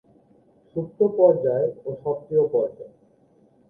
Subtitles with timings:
[0.75, 2.93] সুপ্ত পর্যায় ও সক্রিয় পর্যায়।